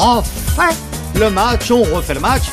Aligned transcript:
refait 0.00 0.76
le 1.14 1.30
match, 1.30 1.70
on 1.70 1.82
refait 1.82 2.14
le 2.14 2.20
match. 2.20 2.44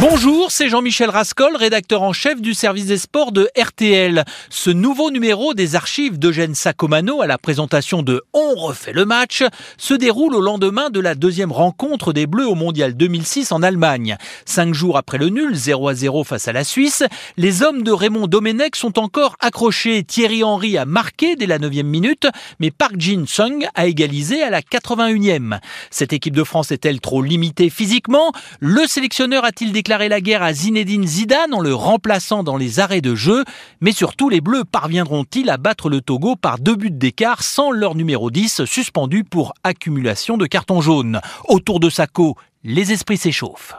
Bonjour, 0.00 0.50
c'est 0.50 0.70
Jean-Michel 0.70 1.10
Rascol, 1.10 1.54
rédacteur 1.56 2.00
en 2.00 2.14
chef 2.14 2.40
du 2.40 2.54
service 2.54 2.86
des 2.86 2.96
sports 2.96 3.32
de 3.32 3.50
RTL. 3.54 4.24
Ce 4.48 4.70
nouveau 4.70 5.10
numéro 5.10 5.52
des 5.52 5.76
archives 5.76 6.18
d'Eugène 6.18 6.54
Sacomano 6.54 7.20
à 7.20 7.26
la 7.26 7.36
présentation 7.36 8.02
de 8.02 8.22
On 8.32 8.54
refait 8.54 8.94
le 8.94 9.04
match 9.04 9.44
se 9.76 9.92
déroule 9.92 10.34
au 10.34 10.40
lendemain 10.40 10.88
de 10.88 11.00
la 11.00 11.14
deuxième 11.14 11.52
rencontre 11.52 12.14
des 12.14 12.26
Bleus 12.26 12.48
au 12.48 12.54
Mondial 12.54 12.96
2006 12.96 13.52
en 13.52 13.62
Allemagne. 13.62 14.16
Cinq 14.46 14.72
jours 14.72 14.96
après 14.96 15.18
le 15.18 15.28
nul, 15.28 15.54
0 15.54 15.88
à 15.88 15.94
0 15.94 16.24
face 16.24 16.48
à 16.48 16.54
la 16.54 16.64
Suisse, 16.64 17.02
les 17.36 17.62
hommes 17.62 17.82
de 17.82 17.92
Raymond 17.92 18.26
Domenech 18.26 18.76
sont 18.76 18.98
encore 18.98 19.36
accrochés. 19.38 20.02
Thierry 20.02 20.42
Henry 20.42 20.78
a 20.78 20.86
marqué 20.86 21.36
dès 21.36 21.46
la 21.46 21.58
neuvième 21.58 21.88
minute, 21.88 22.26
mais 22.58 22.70
Park 22.70 22.94
Jin-sung 22.96 23.68
a 23.74 23.86
égalisé 23.86 24.42
à 24.42 24.48
la 24.48 24.62
81e. 24.62 25.58
Cette 25.90 26.14
équipe 26.14 26.34
de 26.34 26.44
France 26.44 26.70
est-elle 26.70 27.00
trop 27.00 27.20
limitée 27.20 27.68
physiquement? 27.68 28.32
Le 28.60 28.86
sélectionneur 28.86 29.44
a-t-il 29.44 29.72
déclaré 29.72 29.89
déclaré 29.90 30.08
la 30.08 30.20
guerre 30.20 30.44
à 30.44 30.52
Zinedine 30.52 31.04
Zidane 31.04 31.52
en 31.52 31.58
le 31.58 31.74
remplaçant 31.74 32.44
dans 32.44 32.56
les 32.56 32.78
arrêts 32.78 33.00
de 33.00 33.16
jeu, 33.16 33.44
mais 33.80 33.90
surtout 33.90 34.28
les 34.28 34.40
Bleus 34.40 34.62
parviendront-ils 34.62 35.50
à 35.50 35.56
battre 35.56 35.88
le 35.88 36.00
Togo 36.00 36.36
par 36.36 36.60
deux 36.60 36.76
buts 36.76 36.92
d'écart 36.92 37.42
sans 37.42 37.72
leur 37.72 37.96
numéro 37.96 38.30
10 38.30 38.66
suspendu 38.66 39.24
pour 39.24 39.52
accumulation 39.64 40.36
de 40.36 40.46
cartons 40.46 40.80
jaunes? 40.80 41.20
Autour 41.48 41.80
de 41.80 41.90
Sako, 41.90 42.36
les 42.62 42.92
esprits 42.92 43.16
s'échauffent. 43.16 43.74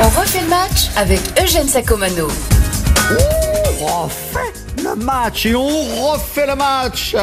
On 0.00 0.08
refait 0.20 0.40
le 0.40 0.48
match 0.48 0.90
avec 0.96 1.20
Eugène 1.40 1.68
Sacomano. 1.68 2.26
On 3.80 4.02
refait 4.02 4.52
le 4.82 4.96
match 4.96 5.46
et 5.46 5.54
on 5.54 5.68
refait 5.68 6.48
le 6.48 6.56
match 6.56 7.14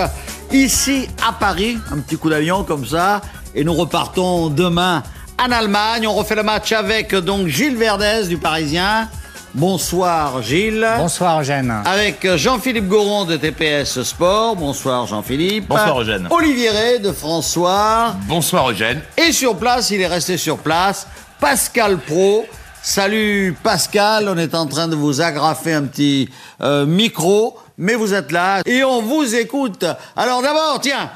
ici 0.54 1.10
à 1.28 1.34
Paris. 1.34 1.78
Un 1.92 2.00
petit 2.00 2.16
coup 2.16 2.30
d'avion 2.30 2.64
comme 2.64 2.86
ça 2.86 3.20
et 3.56 3.64
nous 3.64 3.74
repartons 3.74 4.50
demain 4.50 5.04
en 5.40 5.52
Allemagne. 5.52 6.08
On 6.08 6.14
refait 6.14 6.36
le 6.36 6.44
match 6.44 6.72
avec 6.72 7.16
donc 7.16 7.48
Gilles 7.48 7.78
Verdez 7.78 8.28
du 8.28 8.38
Parisien. 8.38 9.10
Bonsoir 9.54 10.42
Gilles. 10.42 10.88
Bonsoir 10.98 11.42
Eugène. 11.42 11.74
Avec 11.86 12.36
Jean-Philippe 12.38 12.88
Goron 12.88 13.26
de 13.26 13.36
TPS 13.36 14.02
Sport. 14.04 14.56
Bonsoir 14.56 15.08
Jean-Philippe. 15.08 15.68
Bonsoir 15.68 16.02
Eugène. 16.02 16.28
Olivier 16.30 16.70
Ray 16.70 17.00
de 17.02 17.12
François. 17.12 18.16
Bonsoir 18.28 18.72
Eugène. 18.72 19.02
Et 19.18 19.34
sur 19.34 19.58
place, 19.58 19.90
il 19.90 20.00
est 20.00 20.08
resté 20.08 20.38
sur 20.38 20.58
place, 20.58 21.06
Pascal 21.40 21.98
Pro. 21.98 22.46
Salut 22.84 23.56
Pascal, 23.62 24.28
on 24.28 24.38
est 24.38 24.56
en 24.56 24.66
train 24.66 24.88
de 24.88 24.96
vous 24.96 25.22
agrafer 25.22 25.74
un 25.74 25.84
petit 25.84 26.30
euh, 26.62 26.88
micro, 26.88 27.60
mais 27.78 27.94
vous 27.94 28.14
êtes 28.16 28.32
là 28.32 28.62
et 28.66 28.84
on 28.84 29.04
vous 29.04 29.36
écoute. 29.36 29.86
Alors 30.16 30.42
d'abord, 30.42 30.80
tiens, 30.82 31.12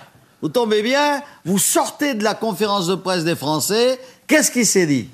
vous 0.46 0.50
tombez 0.50 0.84
bien, 0.84 1.24
vous 1.44 1.58
sortez 1.58 2.14
de 2.14 2.24
la 2.24 2.36
conférence 2.36 2.86
de 2.86 2.94
presse 2.94 3.24
des 3.24 3.36
Français. 3.36 4.00
Qu'est-ce 4.28 4.52
qui 4.52 4.64
s'est 4.64 4.86
dit 4.86 5.10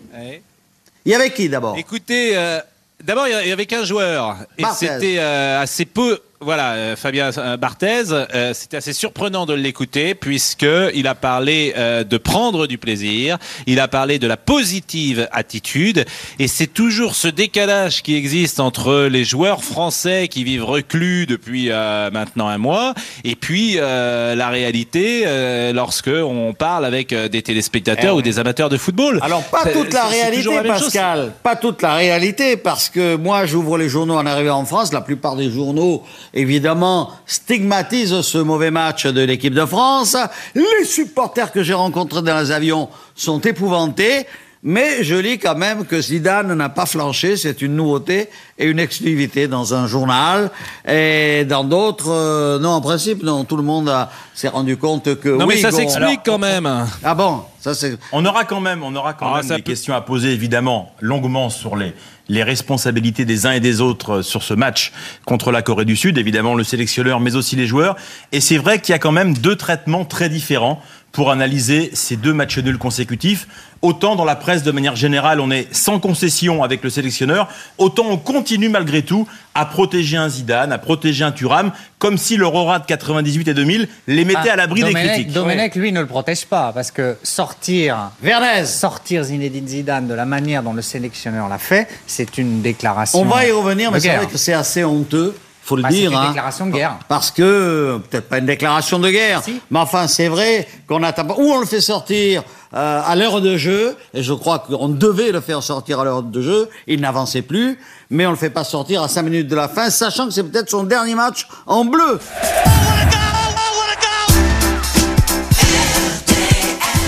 Il 1.06 1.12
y 1.12 1.16
avait 1.16 1.32
qui 1.32 1.48
d'abord? 1.48 1.78
Écoutez, 1.78 2.36
euh, 2.36 2.60
d'abord 3.02 3.30
il 3.30 3.48
y 3.48 3.52
avait 3.54 3.66
qu'un 3.66 3.86
joueur. 3.86 4.40
Et 4.58 4.66
c'était 4.76 5.20
euh, 5.20 5.62
assez 5.62 5.86
peu 5.86 6.20
voilà, 6.44 6.72
euh, 6.72 6.96
Fabien 6.96 7.30
euh, 7.38 7.56
Barthez, 7.56 8.06
euh, 8.12 8.52
c'était 8.56 8.78
assez 8.78 8.94
surprenant 8.94 9.46
de 9.46 9.54
l'écouter 9.54 10.16
puisque 10.16 10.66
il 10.96 11.06
a 11.08 11.14
parlé 11.14 11.74
de 11.78 12.18
prendre 12.18 12.68
du 12.68 12.78
plaisir, 12.78 13.38
il 13.68 13.80
a 13.80 13.88
parlé 13.88 14.18
de 14.18 14.28
la 14.28 14.38
positive 14.38 15.28
attitude 15.32 16.06
et 16.40 16.48
c'est 16.48 16.68
toujours 16.68 17.16
ce 17.16 17.28
décalage 17.28 18.02
qui 18.02 18.16
existe 18.16 18.60
entre 18.60 19.04
les 19.04 19.24
joueurs 19.24 19.64
français 19.64 20.28
qui 20.28 20.44
vivent 20.44 20.66
reclus 20.66 21.26
depuis 21.26 21.70
maintenant 21.70 22.48
un 22.48 22.58
mois 22.58 22.94
et 23.24 23.36
puis 23.36 23.76
la 23.76 24.50
réalité 24.50 25.26
lorsque 25.74 26.10
on 26.10 26.54
parle 26.54 26.86
avec 26.86 27.14
des 27.14 27.42
téléspectateurs 27.42 28.16
eh 28.16 28.18
ou 28.18 28.22
des 28.22 28.40
amateurs 28.40 28.70
de 28.70 28.78
football. 28.78 29.20
Alors 29.22 29.44
pas 29.44 29.66
toute 29.66 29.94
la 29.94 30.06
réalité, 30.06 30.50
Pascal, 30.66 31.34
pas 31.44 31.56
toute 31.56 31.82
la 31.82 31.94
réalité 31.94 32.58
parce 32.58 32.90
que 32.90 33.16
moi 33.16 33.46
j'ouvre 33.46 33.78
les 33.78 33.90
journaux 33.90 34.16
en 34.16 34.26
arrivant 34.26 34.58
en 34.58 34.66
France, 34.66 34.94
la 34.94 35.02
plupart 35.02 35.36
des 35.36 35.52
journaux 35.52 36.04
évidemment, 36.34 37.12
stigmatise 37.26 38.22
ce 38.22 38.38
mauvais 38.38 38.72
match 38.72 39.06
de 39.06 39.22
l'équipe 39.22 39.54
de 39.54 39.66
France. 39.66 40.16
Les 40.56 40.86
supporters 40.86 41.52
que 41.52 41.64
j'ai 41.64 41.74
rencontrés 41.74 42.22
dans 42.22 42.40
les 42.40 42.52
avions 42.52 42.90
sont 43.16 43.40
épouvantés. 43.42 44.26
Mais 44.64 45.04
je 45.04 45.16
lis 45.16 45.40
quand 45.40 45.56
même 45.56 45.86
que 45.86 46.00
Zidane 46.00 46.54
n'a 46.54 46.70
pas 46.70 46.86
flanché, 46.86 47.36
c'est 47.36 47.64
une 47.64 47.76
nouveauté 47.76 48.30
et 48.60 48.68
une 48.68 48.78
exclusivité 48.78 49.48
dans 49.48 49.74
un 49.74 49.88
journal. 49.88 50.52
Et 50.88 51.46
dans 51.46 51.64
d'autres, 51.64 52.12
euh, 52.12 52.60
non, 52.60 52.70
en 52.70 52.82
principe, 52.82 53.24
non, 53.24 53.44
tout 53.44 53.58
le 53.58 53.64
monde 53.64 53.92
s'est 54.36 54.50
rendu 54.50 54.78
compte 54.78 55.20
que. 55.20 55.30
Non, 55.30 55.48
mais 55.48 55.58
ça 55.58 55.72
s'explique 55.72 56.22
quand 56.24 56.38
même. 56.38 56.70
Ah 57.04 57.16
bon, 57.16 57.42
ça 57.60 57.74
c'est. 57.74 57.98
On 58.12 58.24
aura 58.24 58.44
quand 58.46 58.62
même, 58.62 58.84
on 58.84 58.96
aura 58.96 59.14
quand 59.14 59.34
ah, 59.34 59.42
même 59.42 59.58
des 59.58 59.64
questions 59.64 59.96
à 59.96 60.02
poser 60.02 60.32
évidemment 60.32 60.94
longuement 61.00 61.50
sur 61.50 61.76
les 61.76 61.96
les 62.32 62.44
responsabilités 62.44 63.26
des 63.26 63.46
uns 63.46 63.52
et 63.52 63.60
des 63.60 63.82
autres 63.82 64.22
sur 64.22 64.42
ce 64.42 64.54
match 64.54 64.94
contre 65.26 65.52
la 65.52 65.62
Corée 65.62 65.84
du 65.84 65.98
Sud, 65.98 66.18
évidemment 66.18 66.56
le 66.56 66.64
sélectionneur, 66.64 67.20
mais 67.20 67.36
aussi 67.36 67.58
les 67.58 67.68
joueurs. 67.68 67.98
Et 68.32 68.40
c'est 68.40 68.58
vrai 68.58 68.80
qu'il 68.80 68.94
y 68.94 68.96
a 68.96 69.00
quand 69.00 69.12
même 69.12 69.38
deux 69.38 69.58
traitements 69.58 70.06
très 70.06 70.30
différents 70.30 70.82
pour 71.12 71.32
analyser 71.32 71.92
ces 71.94 72.16
deux 72.16 72.34
matchs 72.34 72.60
nuls 72.60 72.78
consécutifs. 72.78 73.48
Autant 73.82 74.16
dans 74.16 74.26
la 74.26 74.36
presse, 74.36 74.62
de 74.62 74.72
manière 74.72 74.96
générale, 74.96 75.40
on 75.40 75.50
est 75.50 75.74
sans 75.74 76.00
concession 76.00 76.64
avec 76.64 76.84
le 76.84 76.92
sélectionneur, 76.92 77.50
autant 77.80 78.06
on 78.10 78.18
continue 78.18 78.70
malgré 78.70 79.02
tout 79.02 79.28
à 79.56 79.66
protéger 79.66 80.18
un 80.18 80.30
Zidane, 80.30 80.72
à 80.72 80.78
protéger 80.78 81.24
un 81.24 81.32
Thuram, 81.32 81.72
comme 81.98 82.18
si 82.18 82.38
l'Aurora 82.38 82.78
de 82.80 82.86
98 82.86 83.48
et 83.48 83.54
2000 83.56 83.88
les 84.08 84.24
mettait 84.24 84.50
ah, 84.50 84.54
à 84.54 84.56
l'abri 84.56 84.84
des 84.84 84.94
critiques. 84.94 85.32
Domenech, 85.32 85.76
lui, 85.76 85.92
ne 85.92 86.00
le 86.00 86.06
protège 86.06 86.46
pas, 86.46 86.72
parce 86.74 86.92
que 86.92 87.18
sortir, 87.24 88.12
Vernez. 88.22 88.66
sortir 88.66 89.24
Zinedine 89.24 89.68
Zidane 89.68 90.08
de 90.08 90.14
la 90.14 90.26
manière 90.26 90.62
dont 90.62 90.74
le 90.74 90.84
sélectionneur 90.84 91.50
l'a 91.50 91.58
fait, 91.58 91.88
c'est 92.06 92.38
une 92.38 92.62
déclaration. 92.62 93.20
On 93.20 93.26
va 93.26 93.48
y 93.48 93.52
revenir, 93.52 93.92
mais 93.92 94.00
c'est 94.00 94.16
vrai 94.16 94.28
que 94.28 94.38
c'est 94.38 94.54
assez 94.54 94.84
honteux 94.84 95.36
faut 95.72 95.78
le 95.78 95.84
bah, 95.84 95.90
dire. 95.90 96.10
C'est 96.10 96.16
une 96.16 96.22
hein. 96.22 96.28
déclaration 96.28 96.66
de 96.66 96.72
guerre. 96.72 97.00
Parce 97.08 97.32
que, 97.32 98.00
peut-être 98.10 98.28
pas 98.28 98.40
une 98.40 98.46
déclaration 98.46 99.00
de 99.00 99.10
guerre, 99.10 99.42
mais 99.70 99.80
enfin, 99.80 100.08
c'est 100.08 100.28
vrai 100.28 100.68
qu'on 100.86 101.02
attend 101.02 101.24
pas. 101.26 101.36
Ou 101.38 101.50
on 101.50 101.60
le 101.60 101.66
fait 101.66 101.80
sortir 101.80 102.44
euh, 102.74 103.02
à 103.06 103.16
l'heure 103.16 103.40
de 103.40 103.56
jeu, 103.56 103.96
et 104.14 104.22
je 104.22 104.34
crois 104.34 104.60
qu'on 104.60 104.90
devait 104.90 105.32
le 105.32 105.40
faire 105.40 105.64
sortir 105.64 106.02
à 106.02 106.04
l'heure 106.04 106.24
de 106.24 106.42
jeu, 106.42 106.70
il 106.88 107.00
n'avançait 107.00 107.42
plus, 107.42 107.80
mais 108.10 108.26
on 108.26 108.32
le 108.32 108.36
fait 108.36 108.50
pas 108.50 108.66
sortir 108.66 109.02
à 109.02 109.08
5 109.08 109.22
minutes 109.22 109.48
de 109.48 109.56
la 109.56 109.70
fin, 109.70 109.90
sachant 109.90 110.26
que 110.26 110.32
c'est 110.32 110.44
peut-être 110.44 110.70
son 110.70 110.84
dernier 110.84 111.16
match 111.16 111.48
en 111.66 111.86
bleu. 111.86 112.20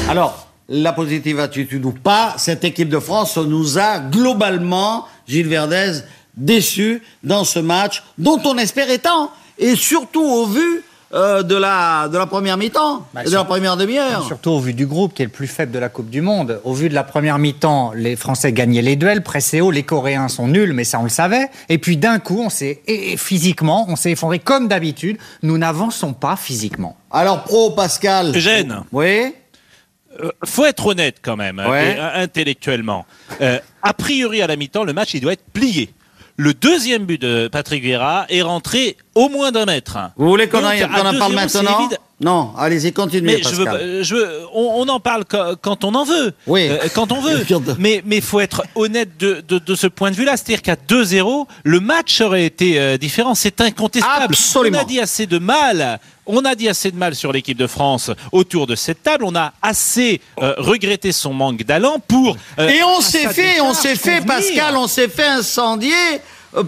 Alors, 0.10 0.48
la 0.70 0.94
positive 0.94 1.42
attitude 1.42 1.84
ou 1.84 1.92
pas, 1.92 2.36
cette 2.38 2.64
équipe 2.64 2.88
de 2.88 3.00
France 3.00 3.36
nous 3.38 3.78
a 3.78 4.00
globalement, 4.00 5.06
Gilles 5.28 5.50
Verdez, 5.50 6.00
déçu 6.36 7.02
dans 7.24 7.44
ce 7.44 7.60
match 7.60 8.04
dont 8.18 8.42
on 8.46 8.58
espérait 8.58 9.00
tant, 9.00 9.32
et 9.58 9.76
surtout 9.76 10.24
au 10.24 10.46
vu 10.46 10.84
euh, 11.14 11.44
de, 11.44 11.56
la, 11.56 12.08
de 12.08 12.18
la 12.18 12.26
première 12.26 12.58
mi-temps, 12.58 13.06
bah, 13.14 13.24
de 13.24 13.30
la 13.30 13.44
première 13.44 13.78
demi-heure. 13.78 14.26
Surtout 14.26 14.50
au 14.50 14.60
vu 14.60 14.74
du 14.74 14.88
groupe 14.88 15.14
qui 15.14 15.22
est 15.22 15.26
le 15.26 15.32
plus 15.32 15.46
faible 15.46 15.72
de 15.72 15.78
la 15.78 15.90
Coupe 15.90 16.10
du 16.10 16.22
Monde. 16.22 16.60
Au 16.64 16.74
vu 16.74 16.90
de 16.90 16.96
la 16.96 17.04
première 17.04 17.38
mi-temps, 17.38 17.92
les 17.96 18.16
Français 18.16 18.52
gagnaient 18.52 18.82
les 18.82 18.96
duels, 18.96 19.22
pressés 19.22 19.62
haut, 19.62 19.70
les 19.70 19.84
Coréens 19.84 20.28
sont 20.28 20.48
nuls, 20.48 20.74
mais 20.74 20.84
ça 20.84 21.00
on 21.00 21.04
le 21.04 21.10
savait. 21.10 21.52
Et 21.70 21.78
puis 21.78 21.98
d'un 21.98 22.18
coup, 22.18 22.42
on 22.44 22.50
s'est 22.50 22.82
physiquement, 23.18 23.86
on 23.90 23.96
s'est 23.96 24.12
effondré 24.12 24.40
comme 24.40 24.68
d'habitude. 24.68 25.18
Nous 25.44 25.60
n'avançons 25.60 26.14
pas 26.14 26.36
physiquement. 26.36 26.98
Alors 27.12 27.44
pro 27.44 27.70
Pascal? 27.70 28.36
Eugène. 28.36 28.82
Oui? 28.92 29.36
Euh, 30.20 30.32
faut 30.46 30.66
être 30.66 30.86
honnête 30.88 31.18
quand 31.22 31.36
même, 31.36 31.60
hein, 31.60 32.12
intellectuellement. 32.16 33.06
Euh, 33.42 33.60
a 33.82 33.94
priori 33.94 34.42
à 34.42 34.48
la 34.48 34.56
mi-temps, 34.56 34.84
le 34.84 34.94
match 34.94 35.14
il 35.14 35.22
doit 35.22 35.34
être 35.34 35.46
plié. 35.54 35.94
Le 36.36 36.54
deuxième 36.54 37.06
but 37.06 37.22
de 37.22 37.48
Patrick 37.48 37.84
Vieira 37.84 38.26
est 38.30 38.42
rentré 38.42 38.98
au 39.14 39.30
moins 39.30 39.52
d'un 39.52 39.66
mètre. 39.66 40.00
Vous 40.18 40.28
voulez 40.28 40.50
qu'on 40.50 40.66
en, 40.66 41.18
parle 41.20 41.34
maintenant 41.34 41.90
Non, 42.20 42.54
allez-y, 42.58 42.92
continuez. 42.92 43.38
Mais 43.38 44.04
je 44.04 44.16
veux, 44.16 44.40
on, 44.52 44.88
en 44.90 45.00
parle 45.00 45.26
quand 45.26 45.84
on 45.84 45.94
en 45.94 46.04
veut. 46.04 46.34
Oui. 46.48 46.70
Euh, 46.70 46.88
quand 46.96 47.12
on 47.12 47.22
veut. 47.22 47.46
mais 47.78 48.02
il 48.10 48.22
faut 48.24 48.40
être 48.40 48.64
honnête 48.74 49.16
de, 49.20 49.76
ce 49.76 49.86
point 49.86 50.10
de 50.10 50.16
vue-là. 50.16 50.36
C'est-à-dire 50.36 50.64
qu'à 50.64 50.76
2-0, 50.76 51.46
le 51.64 51.80
match 51.80 52.20
aurait 52.22 52.46
été 52.46 52.80
euh, 52.80 52.98
différent. 52.98 53.36
C'est 53.36 53.62
incontestable. 53.62 54.26
Absolument. 54.34 54.80
On 54.80 54.82
a 54.82 54.86
dit 54.86 55.00
assez 55.00 55.28
de 55.28 55.38
mal 55.38 56.00
on 56.26 56.46
a 56.46 56.56
dit 56.56 56.70
assez 56.70 56.92
de 56.92 56.98
mal 56.98 57.16
sur 57.16 57.32
l'équipe 57.32 57.58
de 57.58 57.68
France 57.68 58.12
autour 58.32 58.68
de 58.68 58.76
cette 58.76 59.04
table. 59.04 59.26
On 59.26 59.36
a 59.36 59.54
assez 59.62 60.22
euh, 60.42 60.54
regretté 60.58 61.12
son 61.12 61.34
manque 61.34 61.64
d'allant 61.64 62.00
pour. 62.00 62.38
Et 62.58 62.82
on 62.84 63.02
s'est 63.02 63.28
fait, 63.30 63.60
on 63.62 63.74
s'est 63.74 63.96
fait, 63.96 64.26
Pascal, 64.26 64.78
on 64.78 64.88
s'est 64.88 65.10
fait 65.10 65.28
incendier 65.28 65.92
euh, 65.92 66.18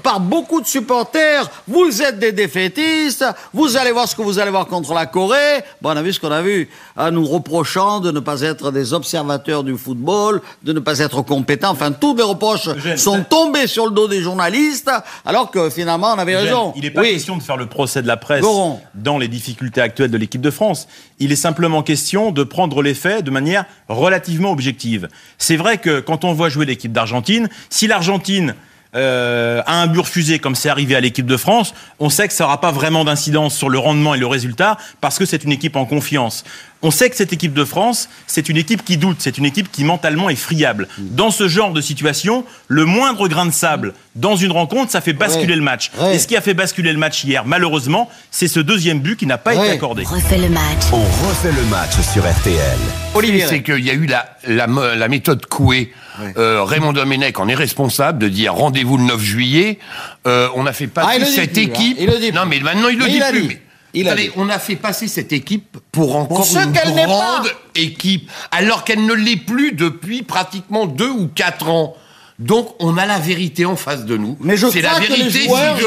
par 0.03 0.19
beaucoup 0.19 0.61
de 0.61 0.67
supporters. 0.67 1.49
Vous 1.67 2.01
êtes 2.01 2.19
des 2.19 2.31
défaitistes. 2.31 3.25
Vous 3.53 3.77
allez 3.77 3.91
voir 3.91 4.07
ce 4.07 4.15
que 4.15 4.21
vous 4.21 4.39
allez 4.39 4.51
voir 4.51 4.67
contre 4.67 4.93
la 4.93 5.05
Corée. 5.05 5.63
Bon, 5.81 5.89
on 5.91 5.97
a 5.97 6.01
vu 6.01 6.13
ce 6.13 6.19
qu'on 6.19 6.31
a 6.31 6.41
vu, 6.41 6.69
en 6.95 7.11
nous 7.11 7.25
reprochant 7.25 7.99
de 7.99 8.11
ne 8.11 8.19
pas 8.19 8.41
être 8.41 8.71
des 8.71 8.93
observateurs 8.93 9.63
du 9.63 9.77
football, 9.77 10.41
de 10.63 10.73
ne 10.73 10.79
pas 10.79 10.99
être 10.99 11.21
compétents. 11.21 11.71
Enfin, 11.71 11.91
tous 11.91 12.15
les 12.15 12.23
reproches 12.23 12.69
sont 12.97 13.23
tombés 13.23 13.67
sur 13.67 13.85
le 13.85 13.91
dos 13.91 14.07
des 14.07 14.21
journalistes, 14.21 14.91
alors 15.25 15.51
que 15.51 15.69
finalement, 15.69 16.13
on 16.13 16.19
avait 16.19 16.35
raison. 16.35 16.73
Il 16.75 16.83
n'est 16.83 16.91
pas 16.91 17.03
question 17.03 17.37
de 17.37 17.43
faire 17.43 17.57
le 17.57 17.67
procès 17.67 18.01
de 18.01 18.07
la 18.07 18.17
presse 18.17 18.45
dans 18.93 19.17
les 19.17 19.27
difficultés 19.27 19.81
actuelles 19.81 20.11
de 20.11 20.17
l'équipe 20.17 20.41
de 20.41 20.51
France. 20.51 20.87
Il 21.19 21.31
est 21.31 21.37
simplement 21.37 21.83
question 21.83 22.31
de 22.31 22.43
prendre 22.43 22.81
les 22.81 22.93
faits 22.93 23.23
de 23.23 23.31
manière 23.31 23.65
relativement 23.87 24.51
objective. 24.51 25.07
C'est 25.37 25.57
vrai 25.57 25.77
que 25.77 25.99
quand 25.99 26.23
on 26.23 26.33
voit 26.33 26.49
jouer 26.49 26.65
l'équipe 26.65 26.91
d'Argentine, 26.91 27.49
si 27.69 27.87
l'Argentine 27.87 28.55
euh, 28.95 29.61
a 29.65 29.81
un 29.81 29.87
but 29.87 29.99
refusé, 29.99 30.39
comme 30.39 30.55
c'est 30.55 30.69
arrivé 30.69 30.95
à 30.95 31.01
l'équipe 31.01 31.25
de 31.25 31.37
France, 31.37 31.73
on 31.99 32.09
sait 32.09 32.27
que 32.27 32.33
ça 32.33 32.45
n'aura 32.45 32.61
pas 32.61 32.71
vraiment 32.71 33.03
d'incidence 33.03 33.55
sur 33.55 33.69
le 33.69 33.77
rendement 33.77 34.15
et 34.15 34.17
le 34.17 34.27
résultat 34.27 34.77
parce 35.01 35.17
que 35.19 35.25
c'est 35.25 35.43
une 35.43 35.51
équipe 35.51 35.75
en 35.75 35.85
confiance. 35.85 36.43
On 36.81 36.91
sait 36.91 37.09
que 37.09 37.15
cette 37.15 37.33
équipe 37.33 37.53
de 37.53 37.65
France, 37.65 38.09
c'est 38.27 38.47
une 38.47 38.57
équipe 38.57 38.85
qui 38.85 38.97
doute, 38.97 39.17
c'est 39.19 39.37
une 39.37 39.45
équipe 39.45 39.71
qui 39.71 39.83
mentalement 39.83 40.29
est 40.29 40.35
friable. 40.35 40.87
Dans 40.97 41.31
ce 41.31 41.47
genre 41.47 41.73
de 41.73 41.81
situation, 41.81 42.45
le 42.67 42.85
moindre 42.85 43.27
grain 43.27 43.47
de 43.47 43.51
sable 43.51 43.93
dans 44.15 44.35
une 44.35 44.51
rencontre, 44.51 44.91
ça 44.91 45.01
fait 45.01 45.13
basculer 45.13 45.55
le 45.55 45.61
match. 45.61 45.91
Et 46.13 46.19
ce 46.19 46.27
qui 46.27 46.37
a 46.37 46.41
fait 46.41 46.53
basculer 46.53 46.91
le 46.91 46.99
match 46.99 47.23
hier, 47.23 47.43
malheureusement, 47.45 48.09
c'est 48.29 48.47
ce 48.47 48.59
deuxième 48.59 48.99
but 48.99 49.17
qui 49.17 49.25
n'a 49.25 49.37
pas 49.37 49.55
été 49.55 49.69
accordé. 49.69 50.03
On 50.09 50.13
refait 50.13 50.37
le 50.37 50.49
match. 50.49 50.83
On 50.91 51.27
refait 51.27 51.51
le 51.51 51.63
match 51.65 51.99
sur 52.13 52.23
RTL. 52.23 52.77
Olivier, 53.15 53.45
c'est 53.47 53.63
qu'il 53.63 53.83
y 53.83 53.89
a 53.89 53.93
eu 53.93 54.05
la, 54.05 54.37
la, 54.47 55.07
méthode 55.07 55.45
Coué. 55.47 55.91
Euh, 56.37 56.63
Raymond 56.63 56.93
Domenech 56.93 57.39
en 57.39 57.47
est 57.47 57.55
responsable 57.55 58.19
de 58.19 58.27
dire 58.27 58.53
rendez-vous 58.53 58.97
le 58.97 59.03
9 59.03 59.21
juillet. 59.21 59.79
Euh, 60.27 60.49
on 60.55 60.65
a 60.65 60.73
fait 60.73 60.87
passer 60.87 61.21
ah, 61.21 61.25
cette 61.25 61.57
hein. 61.57 61.61
équipe. 61.61 62.33
non, 62.33 62.45
mais 62.45 62.59
maintenant 62.59 62.89
il 62.89 62.97
le 62.97 63.07
dit 63.07 63.21
plus. 63.29 63.61
Allez, 64.07 64.31
on 64.35 64.49
a 64.49 64.59
fait 64.59 64.75
passer 64.75 65.07
cette 65.07 65.31
équipe 65.31 65.77
pour 65.91 66.15
encore 66.15 66.45
une 66.45 66.71
grande 66.71 67.47
équipe, 67.75 68.29
alors 68.51 68.83
qu'elle 68.83 69.05
ne 69.05 69.13
l'est 69.13 69.37
plus 69.37 69.71
depuis 69.71 70.23
pratiquement 70.23 70.85
deux 70.85 71.09
ou 71.09 71.27
quatre 71.27 71.69
ans. 71.69 71.95
Donc, 72.37 72.75
on 72.79 72.97
a 72.97 73.05
la 73.05 73.17
vérité 73.17 73.65
en 73.65 73.77
face 73.77 74.03
de 74.03 74.17
nous. 74.17 74.37
Mais 74.41 74.57
je 74.57 74.67
crois 74.67 74.81
la 74.81 74.99
vérité, 74.99 75.15
que 75.15 75.23
les 75.23 75.45
joueurs, 75.45 75.77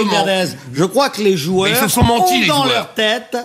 je 0.72 0.84
crois 0.84 1.10
que 1.10 1.20
les 1.20 1.36
joueurs 1.36 1.76
se 1.76 1.88
sont 1.88 2.04
mentis, 2.04 2.50
ont 2.50 2.58
dans 2.60 2.64
leur 2.64 2.94
tête 2.94 3.36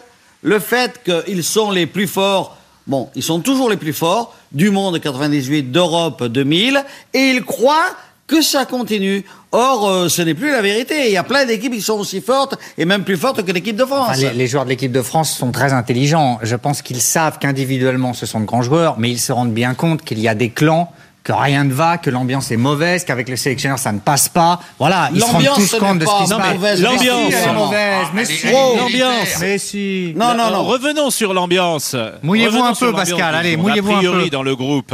le 0.42 0.60
fait 0.60 1.02
qu'ils 1.04 1.44
sont 1.44 1.72
les 1.72 1.86
plus 1.86 2.08
forts. 2.08 2.58
Bon, 2.88 3.10
ils 3.16 3.24
sont 3.24 3.40
toujours 3.40 3.70
les 3.70 3.78
plus 3.78 3.94
forts 3.94 4.36
du 4.52 4.70
monde 4.70 5.00
98, 5.00 5.72
d'Europe 5.72 6.26
2000, 6.26 6.84
et 7.14 7.30
ils 7.30 7.44
croient 7.44 7.96
que 8.28 8.42
ça 8.42 8.66
continue. 8.66 9.24
Or, 9.52 9.88
euh, 9.88 10.10
ce 10.10 10.22
n'est 10.22 10.34
plus 10.34 10.52
la 10.52 10.62
vérité. 10.62 11.08
Il 11.08 11.12
y 11.12 11.18
a 11.18 11.24
plein 11.24 11.46
d'équipes 11.46 11.74
qui 11.74 11.82
sont 11.82 12.00
aussi 12.00 12.22
fortes 12.22 12.56
et 12.78 12.86
même 12.86 13.04
plus 13.04 13.18
fortes 13.18 13.44
que 13.44 13.52
l'équipe 13.52 13.76
de 13.76 13.86
France. 13.86 14.18
les, 14.18 14.48
joueurs 14.48 14.66
de 14.66 14.70
l'équipe 14.70 14.92
de 14.92 15.02
France 15.02 15.32
sont 15.32 15.52
très 15.52 15.74
intelligents. 15.74 16.40
Je 16.42 16.56
pense 16.56 16.82
qu'ils 16.82 17.02
savent 17.02 17.38
qu'individuellement, 17.38 18.14
ce 18.14 18.26
sont 18.26 18.40
de 18.40 18.46
grands 18.46 18.64
joueurs, 18.64 18.98
mais 18.98 19.12
ils 19.12 19.20
se 19.20 19.32
rendent 19.32 19.54
bien 19.54 19.74
compte 19.76 20.02
qu'il 20.02 20.20
y 20.20 20.28
a 20.28 20.36
des 20.36 20.50
clans 20.50 20.92
que 21.24 21.32
rien 21.32 21.64
ne 21.64 21.74
va, 21.74 21.98
que 21.98 22.10
l'ambiance 22.10 22.52
est 22.52 22.58
mauvaise, 22.58 23.06
qu'avec 23.06 23.30
le 23.30 23.36
sélectionneur 23.36 23.80
ça 23.80 23.92
ne 23.92 24.00
passe 24.00 24.28
pas. 24.30 24.60
Voilà, 24.78 25.10
ils 25.14 25.22
se 25.22 25.26
rendent 25.26 25.56
tous 25.56 25.76
compte 25.80 26.00
de 26.00 26.06
ce 26.06 26.22
qui 26.22 26.28
se 26.28 26.36
passe. 26.36 26.80
L'ambiance 26.82 27.34
est 27.34 27.54
mauvaise. 27.54 28.08
Mais 28.14 28.26
si, 28.26 28.48
l'ambiance. 28.52 29.40
Mais 29.40 29.58
si. 29.58 30.14
Non, 30.16 30.36
non, 30.36 30.52
non. 30.52 30.64
Revenons 30.64 31.10
sur 31.10 31.34
l'ambiance. 31.34 31.96
Mouillez-vous 32.22 32.64
un 32.64 32.74
peu, 32.74 32.92
Pascal. 32.92 33.36
Allez, 33.36 33.58
mouillez-vous 33.58 33.92
un 33.92 34.02
peu. 34.02 34.30
dans 34.30 34.44
le 34.44 34.56
groupe 34.56 34.94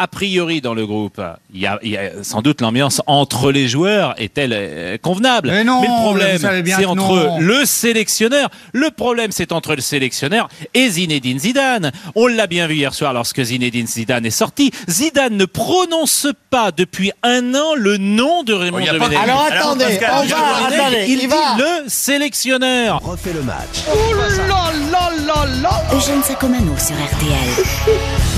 a 0.00 0.08
priori 0.08 0.62
dans 0.62 0.72
le 0.72 0.86
groupe, 0.86 1.20
il 1.52 1.60
y 1.60 1.66
a, 1.66 1.78
sans 2.22 2.40
doute 2.40 2.62
l'ambiance 2.62 3.02
entre 3.06 3.52
les 3.52 3.68
joueurs 3.68 4.14
est-elle 4.16 4.54
euh, 4.54 4.96
convenable. 4.96 5.50
Mais, 5.50 5.62
non, 5.62 5.82
le 5.82 6.02
problème, 6.02 6.38
c'est 6.38 6.86
entre 6.86 7.36
le 7.38 7.66
sélectionneur. 7.66 8.48
Le 8.72 8.90
problème, 8.90 9.30
c'est 9.30 9.52
entre 9.52 9.74
le 9.74 9.82
sélectionneur 9.82 10.48
et 10.72 10.88
Zinedine 10.88 11.38
Zidane. 11.38 11.92
On 12.14 12.28
l'a 12.28 12.46
bien 12.46 12.66
vu 12.66 12.76
hier 12.76 12.94
soir 12.94 13.12
lorsque 13.12 13.42
Zinedine 13.42 13.86
Zidane 13.86 14.24
est 14.24 14.30
sorti. 14.30 14.70
Zidane 14.88 15.36
ne 15.36 15.44
prononce 15.44 16.28
pas 16.48 16.72
depuis 16.72 17.12
un 17.22 17.54
an 17.54 17.74
le 17.76 17.98
nom 17.98 18.42
de 18.42 18.54
Raymond 18.54 18.80
oh, 18.82 18.92
Domenech. 18.92 19.18
Alors 19.18 19.48
attendez, 19.52 19.84
on 20.00 20.24
va, 20.24 20.66
attendez, 20.66 21.04
il, 21.08 21.18
dit 21.18 21.26
le 21.58 21.88
sélectionneur. 21.88 23.02
refait 23.02 23.34
le 23.34 23.42
match. 23.42 23.84
Oh 23.92 24.14
là 24.14 24.72
là 24.90 25.10
là 25.26 25.46
là 25.60 25.82
Eugène 25.94 26.22
Sacomano 26.22 26.72
sur 26.78 26.96
RTL. 26.96 27.66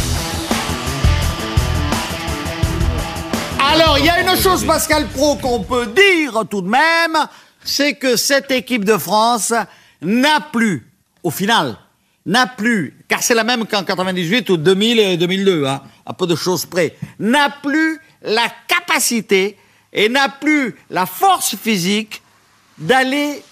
Alors, 3.73 3.99
il 3.99 4.05
y 4.05 4.11
a 4.11 4.21
une 4.21 4.37
chose, 4.39 4.67
Pascal 4.67 5.09
Pro, 5.09 5.37
qu'on 5.37 5.63
peut 5.63 5.87
dire 5.87 6.45
tout 6.51 6.61
de 6.61 6.69
même, 6.69 7.17
c'est 7.65 7.95
que 7.95 8.17
cette 8.17 8.51
équipe 8.51 8.85
de 8.85 8.99
France 8.99 9.55
n'a 10.03 10.41
plus, 10.41 10.87
au 11.23 11.31
final, 11.31 11.79
n'a 12.27 12.47
plus, 12.47 13.03
car 13.09 13.23
c'est 13.23 13.35
la 13.35 13.45
même 13.45 13.67
qu'en 13.67 13.83
98 13.83 14.51
ou 14.51 14.59
2000 14.59 14.99
et 14.99 15.17
2002, 15.17 15.65
hein, 15.65 15.81
à 16.05 16.13
peu 16.13 16.27
de 16.27 16.37
choses 16.37 16.67
près, 16.67 16.95
n'a 17.19 17.49
plus 17.49 17.99
la 18.21 18.47
capacité 18.69 19.57
et 19.91 20.11
n'a 20.11 20.29
plus 20.29 20.77
la 20.91 21.07
force 21.07 21.57
physique 21.57 22.21
d'aller 22.77 23.43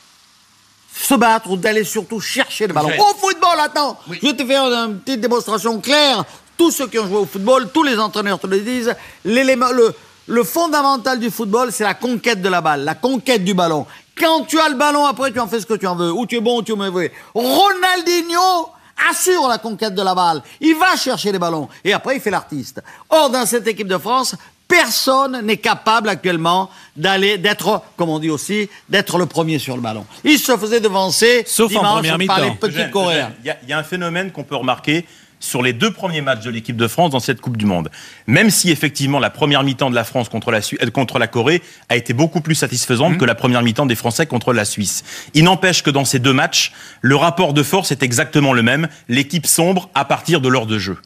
se 0.95 1.15
battre 1.15 1.51
ou 1.51 1.57
d'aller 1.57 1.83
surtout 1.85 2.21
chercher 2.21 2.67
le 2.67 2.75
ballon. 2.75 2.91
Au 2.91 3.15
football, 3.19 3.59
attends, 3.59 3.99
je 4.11 4.21
vais 4.21 4.37
te 4.37 4.45
faire 4.45 4.65
une 4.65 5.01
petite 5.01 5.23
démonstration 5.23 5.81
claire. 5.81 6.27
Tous 6.59 6.71
ceux 6.71 6.89
qui 6.89 6.99
ont 6.99 7.07
joué 7.07 7.17
au 7.17 7.25
football, 7.25 7.71
tous 7.73 7.85
les 7.85 7.99
entraîneurs 7.99 8.39
te 8.39 8.47
le 8.47 8.61
disent, 8.61 8.95
l'élément, 9.25 9.71
le, 9.71 9.95
le 10.31 10.45
fondamental 10.45 11.19
du 11.19 11.29
football, 11.29 11.73
c'est 11.73 11.85
la 11.85 11.95
conquête 11.95 12.41
de 12.41 12.49
la 12.49 12.61
balle, 12.61 12.85
la 12.85 12.95
conquête 12.95 13.45
du 13.45 13.53
ballon. 13.53 13.85
Quand 14.17 14.45
tu 14.45 14.61
as 14.61 14.69
le 14.69 14.77
ballon, 14.77 15.05
après, 15.05 15.33
tu 15.33 15.41
en 15.41 15.49
fais 15.49 15.61
ce 15.61 15.67
que 15.67 15.75
tu 15.75 15.87
en 15.87 15.97
veux. 15.97 16.13
Ou 16.13 16.25
tu 16.27 16.37
es 16.37 16.41
bon 16.41 16.59
ou 16.59 16.63
tu 16.63 16.73
es 16.73 16.77
mauvais. 16.77 17.13
Ronaldinho 17.35 18.69
assure 19.11 19.49
la 19.49 19.59
conquête 19.59 19.95
de 19.95 20.03
la 20.03 20.15
balle. 20.15 20.43
Il 20.61 20.77
va 20.77 20.95
chercher 20.97 21.33
les 21.33 21.39
ballons. 21.39 21.69
Et 21.85 21.93
après, 21.93 22.17
il 22.17 22.21
fait 22.21 22.31
l'artiste. 22.31 22.81
Or, 23.09 23.31
dans 23.31 23.45
cette 23.45 23.67
équipe 23.67 23.89
de 23.89 23.99
France, 23.99 24.37
personne 24.69 25.41
n'est 25.41 25.57
capable 25.57 26.09
actuellement 26.09 26.71
d'aller, 26.97 27.39
d'être, 27.39 27.83
comme 27.97 28.11
on 28.11 28.21
dit 28.21 28.31
aussi, 28.31 28.69
d'être 28.89 29.19
le 29.19 29.27
premier 29.27 29.59
sur 29.59 29.75
le 29.75 29.83
ballon. 29.83 30.07
Il 30.23 30.39
se 30.39 30.57
faisait 30.57 30.81
devancer 30.81 31.43
Sauf 31.47 31.75
en 31.75 31.81
première 31.81 32.19
par 32.27 32.41
les 32.41 32.53
petits 32.53 32.91
Coréens. 32.91 33.33
Il 33.45 33.69
y, 33.69 33.73
a 33.73 33.79
un 33.79 33.83
phénomène 33.83 34.31
qu'on 34.31 34.45
peut 34.45 34.57
remarquer 34.57 35.07
sur 35.41 35.63
les 35.63 35.73
deux 35.73 35.91
premiers 35.91 36.21
matchs 36.21 36.45
de 36.45 36.51
l'équipe 36.51 36.77
de 36.77 36.87
France 36.87 37.11
dans 37.11 37.19
cette 37.19 37.41
Coupe 37.41 37.57
du 37.57 37.67
Monde. 37.67 37.91
Même 38.27 38.51
si 38.51 38.71
effectivement 38.71 39.19
la 39.19 39.31
première 39.31 39.65
mi-temps 39.65 39.91
de 39.91 39.95
la 39.95 40.05
France 40.05 40.29
contre 40.29 40.53
la, 40.53 40.59
euh, 40.59 40.91
contre 40.91 41.19
la 41.19 41.27
Corée 41.27 41.63
a 41.89 41.97
été 41.97 42.13
beaucoup 42.13 42.41
plus 42.41 42.55
satisfaisante 42.55 43.15
mmh. 43.15 43.19
que 43.19 43.25
la 43.25 43.35
première 43.35 43.63
mi-temps 43.63 43.87
des 43.87 43.97
Français 43.97 44.27
contre 44.27 44.53
la 44.53 44.65
Suisse. 44.65 45.03
Il 45.35 45.45
n'empêche 45.45 45.83
que 45.83 45.91
dans 45.91 46.05
ces 46.05 46.19
deux 46.19 46.35
matchs, 46.35 46.73
le 47.01 47.17
rapport 47.17 47.55
de 47.55 47.63
force 47.63 47.91
est 47.91 48.03
exactement 48.03 48.53
le 48.53 48.63
même. 48.63 48.89
L'équipe 49.09 49.47
sombre 49.47 49.89
à 49.95 50.05
partir 50.05 50.41
de 50.41 50.49
l'heure 50.49 50.67
de 50.67 50.79
jeu. 50.79 50.99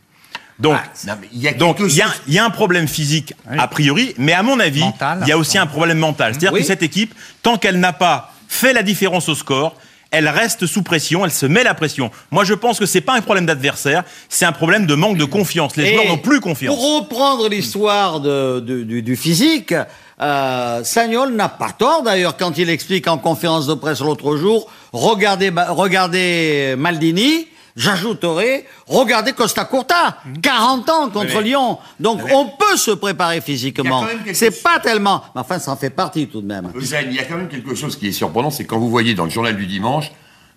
Donc, 0.58 0.76
ah, 1.08 1.16
il 1.32 1.42
y, 1.42 2.38
a 2.38 2.44
un 2.44 2.50
problème 2.50 2.86
physique 2.86 3.34
a 3.58 3.66
priori, 3.66 4.14
mais 4.18 4.32
à 4.32 4.44
mon 4.44 4.60
avis, 4.60 4.84
il 5.22 5.28
y 5.28 5.32
a 5.32 5.38
aussi 5.38 5.58
un 5.58 5.66
problème 5.66 5.98
mental. 5.98 6.32
C'est-à-dire 6.32 6.52
que 6.52 6.62
cette 6.62 6.82
équipe, 6.82 7.12
tant 7.42 7.58
qu'elle 7.58 7.80
n'a 7.80 7.92
pas 7.92 8.32
fait 8.46 8.72
la 8.72 8.84
différence 8.84 9.28
au 9.28 9.34
score, 9.34 9.74
elle 10.14 10.28
reste 10.28 10.66
sous 10.66 10.82
pression, 10.82 11.24
elle 11.24 11.32
se 11.32 11.44
met 11.44 11.64
la 11.64 11.74
pression. 11.74 12.10
Moi, 12.30 12.44
je 12.44 12.54
pense 12.54 12.78
que 12.78 12.86
c'est 12.86 13.00
pas 13.00 13.14
un 13.14 13.20
problème 13.20 13.46
d'adversaire, 13.46 14.04
c'est 14.28 14.44
un 14.44 14.52
problème 14.52 14.86
de 14.86 14.94
manque 14.94 15.16
de 15.16 15.24
confiance. 15.24 15.74
Les 15.76 15.92
joueurs 15.92 16.06
n'ont 16.06 16.18
plus 16.18 16.40
confiance. 16.40 16.72
Pour 16.72 16.98
reprendre 16.98 17.48
l'histoire 17.48 18.20
du, 18.20 19.16
physique, 19.16 19.74
euh, 20.20 20.84
Sagnol 20.84 21.34
n'a 21.34 21.48
pas 21.48 21.72
tort 21.72 22.02
d'ailleurs 22.04 22.36
quand 22.36 22.56
il 22.58 22.70
explique 22.70 23.08
en 23.08 23.18
conférence 23.18 23.66
de 23.66 23.74
presse 23.74 24.00
l'autre 24.00 24.36
jour. 24.36 24.70
Regardez, 24.92 25.52
regardez 25.70 26.76
Maldini 26.78 27.48
J'ajouterai, 27.76 28.66
regardez 28.86 29.32
Costa 29.32 29.64
Curta, 29.64 30.18
40 30.42 30.90
ans 30.90 31.10
contre 31.10 31.40
Lyon. 31.40 31.78
Donc 31.98 32.20
on 32.32 32.46
peut 32.46 32.76
se 32.76 32.92
préparer 32.92 33.40
physiquement. 33.40 34.06
C'est 34.32 34.62
pas 34.62 34.78
tellement, 34.78 35.24
mais 35.34 35.40
enfin 35.40 35.58
ça 35.58 35.72
en 35.72 35.76
fait 35.76 35.90
partie 35.90 36.28
tout 36.28 36.40
de 36.40 36.46
même. 36.46 36.70
il 36.78 37.12
y 37.12 37.18
a 37.18 37.24
quand 37.24 37.36
même 37.36 37.48
quelque 37.48 37.74
chose 37.74 37.96
qui 37.96 38.08
est 38.08 38.12
surprenant, 38.12 38.50
c'est 38.50 38.64
quand 38.64 38.78
vous 38.78 38.90
voyez 38.90 39.14
dans 39.14 39.24
le 39.24 39.30
journal 39.30 39.56
du 39.56 39.66
dimanche 39.66 40.12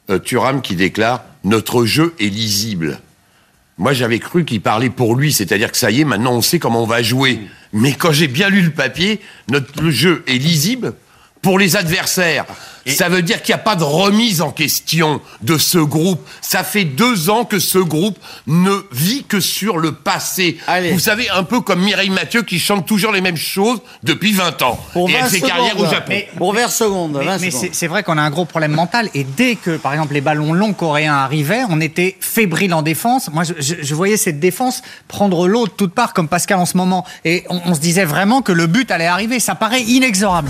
euh, 0.10 0.20
Thuram 0.20 0.62
qui 0.62 0.76
déclare 0.76 1.24
notre 1.44 1.86
jeu 1.86 2.14
est 2.20 2.30
lisible. 2.30 3.00
Moi, 3.80 3.94
j'avais 3.94 4.20
cru 4.20 4.44
qu'il 4.44 4.62
parlait 4.62 4.90
pour 4.90 5.16
lui, 5.16 5.32
c'est-à-dire 5.32 5.72
que 5.72 5.78
ça 5.78 5.92
y 5.92 6.02
est, 6.02 6.06
maintenant 6.06 6.34
on 6.34 6.42
sait 6.42 6.60
comment 6.60 6.84
on 6.84 6.88
va 6.88 7.04
jouer. 7.04 7.42
Mais 7.74 7.94
quand 7.94 8.12
j'ai 8.12 8.28
bien 8.28 8.50
lu 8.50 8.62
le 8.62 8.72
papier, 8.72 9.22
notre 9.50 9.90
jeu 9.90 10.24
est 10.28 10.38
lisible 10.38 10.94
pour 11.42 11.60
les 11.60 11.76
adversaires. 11.76 12.46
Ça 12.88 13.10
veut 13.10 13.22
dire 13.22 13.42
qu'il 13.42 13.54
n'y 13.54 13.60
a 13.60 13.64
pas 13.64 13.76
de 13.76 13.84
remise 13.84 14.42
en 14.42 14.52
question 14.52 15.22
de 15.42 15.58
ce 15.58 15.78
groupe. 15.78 16.26
Ça 16.42 16.64
fait 16.64 16.86
deux 16.86 17.30
ans 17.30 17.46
que 17.46 17.60
ce 17.60 17.78
groupe 17.78 18.18
ne 18.48 18.72
vit 18.92 19.24
que 19.24 19.40
sur 19.40 19.78
le 19.78 19.92
passé. 19.92 20.58
Vous 20.92 21.00
savez, 21.00 21.30
un 21.30 21.44
peu 21.44 21.62
comme 21.62 21.82
Mireille 21.82 22.10
Mathieu 22.10 22.44
qui 22.44 22.60
chante 22.60 22.86
toujours 22.86 23.12
les 23.12 23.22
mêmes 23.22 23.38
choses 23.38 23.80
depuis 24.04 24.34
20 24.34 24.62
ans. 24.62 24.80
Pour 24.94 25.10
et 25.10 25.14
elle 25.14 25.26
fait 25.26 25.42
carrière 25.42 25.80
au 25.80 25.86
Japon. 25.86 26.14
pour 26.38 26.54
20 26.54 26.68
secondes. 26.70 27.22
Mais, 27.40 27.52
c'est 27.52 27.88
vrai 27.88 28.04
qu'on 28.04 28.18
a 28.18 28.22
un 28.22 28.30
gros 28.30 28.46
problème 28.46 28.72
mental. 28.72 29.10
Et 29.14 29.24
dès 29.24 29.56
que, 29.56 29.78
par 29.78 29.94
exemple, 29.94 30.14
les 30.14 30.22
ballons 30.22 30.54
longs 30.54 30.74
coréens 30.74 31.16
arrivaient, 31.16 31.64
on 31.70 31.82
était 31.82 32.16
fébrile 32.20 32.74
en 32.74 32.82
défense. 32.82 33.30
Moi, 33.32 33.44
je, 33.44 33.96
voyais 33.96 34.18
cette 34.18 34.40
défense 34.40 34.82
prendre 35.08 35.48
l'eau 35.48 35.66
de 35.66 35.72
toutes 35.72 35.94
parts, 35.94 36.14
comme 36.14 36.28
Pascal 36.28 36.60
en 36.60 36.66
ce 36.66 36.78
moment. 36.78 37.06
Et 37.26 37.44
on, 37.50 37.74
se 37.74 37.80
disait 37.80 38.06
vraiment 38.06 38.42
que 38.42 38.52
le 38.52 38.68
but 38.68 38.90
allait 38.92 39.06
arriver. 39.06 39.40
Ça 39.40 39.56
paraît 39.56 39.82
inexorable. 39.82 40.50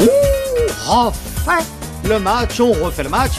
Ouh, 0.00 1.10
le 2.04 2.18
match, 2.18 2.60
on 2.60 2.72
refait 2.72 3.02
le 3.02 3.08
match. 3.10 3.32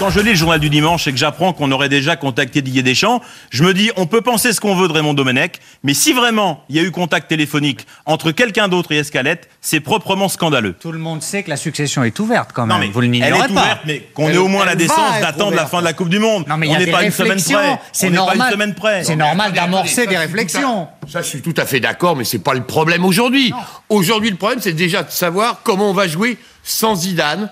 Quand 0.00 0.08
je 0.08 0.20
lis 0.20 0.30
le 0.30 0.34
journal 0.34 0.58
du 0.58 0.70
dimanche 0.70 1.06
et 1.06 1.12
que 1.12 1.18
j'apprends 1.18 1.52
qu'on 1.52 1.70
aurait 1.72 1.90
déjà 1.90 2.16
contacté 2.16 2.62
Didier 2.62 2.82
Deschamps, 2.82 3.20
je 3.50 3.62
me 3.62 3.74
dis, 3.74 3.90
on 3.96 4.06
peut 4.06 4.22
penser 4.22 4.54
ce 4.54 4.60
qu'on 4.60 4.74
veut 4.74 4.88
de 4.88 4.94
Raymond 4.94 5.12
Domenech, 5.12 5.60
mais 5.82 5.92
si 5.92 6.14
vraiment 6.14 6.64
il 6.70 6.76
y 6.76 6.78
a 6.78 6.82
eu 6.82 6.90
contact 6.90 7.28
téléphonique 7.28 7.86
entre 8.06 8.30
quelqu'un 8.32 8.68
d'autre 8.68 8.92
et 8.92 8.96
Escalette, 8.96 9.50
c'est 9.60 9.80
proprement 9.80 10.30
scandaleux. 10.30 10.72
Tout 10.72 10.92
le 10.92 10.98
monde 10.98 11.20
sait 11.22 11.42
que 11.42 11.50
la 11.50 11.58
succession 11.58 12.02
est 12.02 12.18
ouverte 12.18 12.52
quand 12.54 12.64
même. 12.64 12.78
Non, 12.78 12.82
mais 12.82 12.90
Vous 12.90 13.02
le 13.02 13.08
elle 13.08 13.24
est 13.24 13.50
ouverte, 13.50 13.82
mais 13.84 14.08
qu'on 14.14 14.30
ait 14.30 14.38
au 14.38 14.48
moins 14.48 14.64
la 14.64 14.74
décence 14.74 15.20
d'attendre 15.20 15.54
la 15.54 15.66
fin 15.66 15.80
de 15.80 15.84
la 15.84 15.92
Coupe 15.92 16.08
du 16.08 16.18
Monde. 16.18 16.46
Non, 16.48 16.56
mais 16.56 16.68
on 16.68 16.78
n'est 16.78 16.86
pas 16.86 17.04
une 17.04 17.10
semaine 17.10 17.42
près. 17.42 17.78
C'est 17.92 18.08
normal. 18.08 18.56
C'est 19.04 19.16
normal 19.16 19.52
d'amorcer 19.52 20.06
des 20.06 20.16
réflexions. 20.16 20.88
Ça, 21.08 21.20
je 21.20 21.28
suis 21.28 21.42
tout 21.42 21.54
à 21.58 21.66
fait 21.66 21.80
d'accord, 21.80 22.16
mais 22.16 22.24
c'est 22.24 22.38
pas 22.38 22.54
le 22.54 22.62
problème 22.62 23.04
aujourd'hui. 23.04 23.52
Aujourd'hui, 23.90 24.30
le 24.30 24.36
problème, 24.36 24.60
c'est 24.62 24.72
déjà 24.72 25.02
de 25.02 25.10
savoir 25.10 25.60
comment 25.62 25.90
on 25.90 25.94
va 25.94 26.08
jouer 26.08 26.38
sans 26.62 26.94
Zidane 26.94 27.50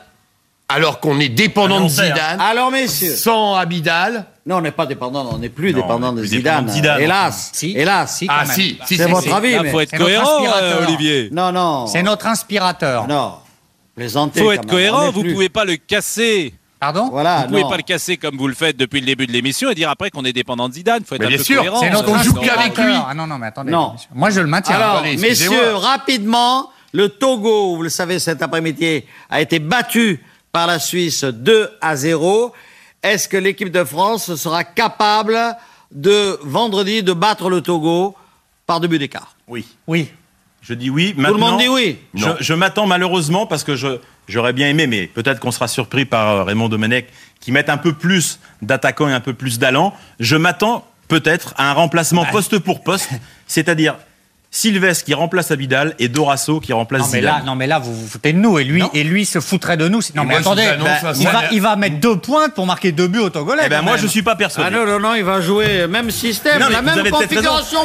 alors 0.68 1.00
qu'on 1.00 1.18
est 1.18 1.28
dépendant 1.30 1.80
de 1.80 1.88
Zidane. 1.88 2.40
Alors, 2.40 2.70
messieurs. 2.70 3.14
Sans 3.14 3.54
Abidal. 3.54 4.26
Non, 4.46 4.56
on 4.56 4.60
n'est 4.60 4.70
pas 4.70 4.86
dépendant, 4.86 5.28
on 5.32 5.38
n'est 5.38 5.48
plus 5.48 5.72
dépendant 5.72 6.12
de 6.12 6.24
Zidane. 6.24 6.70
Hélas. 6.98 7.50
Si. 7.52 7.72
Hélas. 7.76 8.16
Si, 8.16 8.26
ah, 8.30 8.44
si, 8.46 8.78
si. 8.86 8.96
C'est 8.96 9.06
votre 9.06 9.32
avis. 9.32 9.52
Il 9.52 9.70
faut 9.70 9.80
être 9.80 9.96
cohérent, 9.96 10.44
euh, 10.44 10.86
Olivier. 10.86 11.28
Non, 11.32 11.52
non. 11.52 11.86
C'est 11.86 12.02
notre 12.02 12.26
inspirateur. 12.26 13.08
Non. 13.08 13.34
Il 13.96 14.08
faut 14.08 14.52
être 14.52 14.66
cohérent, 14.66 15.10
vous 15.10 15.22
ne 15.22 15.32
pouvez 15.32 15.48
pas 15.48 15.64
le 15.64 15.76
casser. 15.76 16.54
Pardon 16.80 17.08
voilà, 17.10 17.38
Vous 17.38 17.54
ne 17.54 17.60
pouvez 17.60 17.68
pas 17.68 17.76
le 17.76 17.82
casser 17.82 18.16
comme 18.16 18.36
vous 18.36 18.46
le 18.46 18.54
faites 18.54 18.76
depuis 18.76 19.00
le 19.00 19.06
début 19.06 19.26
de 19.26 19.32
l'émission 19.32 19.68
et 19.68 19.74
dire 19.74 19.90
après 19.90 20.10
qu'on 20.10 20.24
est 20.24 20.32
dépendant 20.32 20.68
de 20.68 20.74
Zidane. 20.74 21.00
Il 21.00 21.06
faut 21.06 21.16
être 21.16 21.24
un 21.24 21.28
bien 21.28 21.38
peu 21.38 21.42
sûr, 21.42 21.58
cohérent. 21.58 21.80
C'est 21.80 21.90
notre 21.90 22.08
on 22.08 22.18
joue 22.18 22.34
qu'avec 22.34 22.78
lui. 22.78 22.94
Ah 22.94 23.14
non, 23.14 23.26
non, 23.26 23.36
mais 23.36 23.48
attendez. 23.48 23.72
Non. 23.72 23.96
Moi, 24.14 24.30
je 24.30 24.40
le 24.40 24.46
maintiens. 24.46 24.76
Alors, 24.76 25.02
messieurs, 25.02 25.74
rapidement, 25.74 26.70
le 26.92 27.08
Togo, 27.08 27.74
vous 27.74 27.82
le 27.82 27.88
savez, 27.88 28.20
cet 28.20 28.42
après-midi, 28.42 29.02
a 29.28 29.40
été 29.40 29.58
battu 29.58 30.20
par 30.52 30.66
la 30.66 30.78
Suisse 30.78 31.24
2 31.24 31.70
à 31.80 31.96
0. 31.96 32.52
Est-ce 33.02 33.28
que 33.28 33.36
l'équipe 33.36 33.70
de 33.70 33.84
France 33.84 34.34
sera 34.34 34.64
capable 34.64 35.38
de 35.92 36.38
vendredi 36.42 37.02
de 37.02 37.12
battre 37.12 37.48
le 37.48 37.60
Togo 37.60 38.16
par 38.66 38.80
deux 38.80 38.88
buts 38.88 38.98
d'écart? 38.98 39.36
Oui. 39.46 39.66
Oui. 39.86 40.10
Je 40.60 40.74
dis 40.74 40.90
oui. 40.90 41.14
Tout 41.14 41.22
le 41.22 41.38
monde 41.38 41.58
dit 41.58 41.68
oui. 41.68 41.98
Je, 42.14 42.52
m'attends 42.52 42.86
malheureusement 42.86 43.46
parce 43.46 43.64
que 43.64 43.74
j'aurais 44.26 44.52
bien 44.52 44.68
aimé, 44.68 44.86
mais 44.86 45.06
peut-être 45.06 45.40
qu'on 45.40 45.52
sera 45.52 45.68
surpris 45.68 46.04
par 46.04 46.28
euh, 46.28 46.44
Raymond 46.44 46.68
Domenech 46.68 47.06
qui 47.40 47.52
met 47.52 47.70
un 47.70 47.78
peu 47.78 47.92
plus 47.92 48.40
d'attaquants 48.60 49.08
et 49.08 49.12
un 49.12 49.20
peu 49.20 49.32
plus 49.32 49.58
d'allant. 49.58 49.94
Je 50.20 50.36
m'attends 50.36 50.86
peut-être 51.06 51.54
à 51.56 51.70
un 51.70 51.72
remplacement 51.72 52.24
bah, 52.24 52.30
poste 52.32 52.58
pour 52.58 52.82
poste, 52.82 53.10
c'est-à-dire 53.46 53.96
Sylvestre 54.50 55.04
qui 55.04 55.12
remplace 55.12 55.50
Abidal 55.50 55.94
et 55.98 56.08
Dorasso 56.08 56.58
qui 56.60 56.72
remplace 56.72 57.02
non, 57.02 57.08
mais 57.12 57.20
Là, 57.20 57.42
non 57.44 57.54
mais 57.54 57.66
là 57.66 57.78
vous 57.78 57.94
vous 57.94 58.08
foutez 58.08 58.32
de 58.32 58.38
nous 58.38 58.58
et 58.58 58.64
lui 58.64 58.82
et 58.94 59.04
lui 59.04 59.26
se 59.26 59.40
foutrait 59.40 59.76
de 59.76 59.88
nous. 59.88 60.00
Non 60.14 60.24
mais 60.24 60.36
attendez, 60.36 60.66
bah, 60.80 61.12
il, 61.16 61.26
va, 61.26 61.42
il, 61.52 61.60
va, 61.60 61.76
mettre 61.76 62.00
deux 62.00 62.16
points 62.16 62.48
pour 62.48 62.64
marquer 62.64 62.90
deux 62.92 63.08
buts 63.08 63.18
au 63.18 63.30
Togolais. 63.30 63.64
Eh 63.66 63.68
ben 63.68 63.82
moi 63.82 63.98
je 63.98 64.06
suis 64.06 64.22
pas 64.22 64.36
persuadé. 64.36 64.74
Ah 64.74 64.78
non 64.78 64.86
non 64.86 64.98
non, 64.98 65.14
il 65.14 65.24
va 65.24 65.42
jouer 65.42 65.86
même 65.86 66.10
système, 66.10 66.60
la 66.70 66.82
même 66.82 67.10
configuration. 67.10 67.80